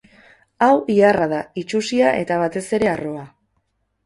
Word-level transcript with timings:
Hau 0.67 0.77
iharra 0.93 1.27
da, 1.33 1.41
itsusia 1.63 2.15
eta, 2.23 2.41
batez 2.45 2.65
ere, 2.79 2.89
harroa. 2.97 3.29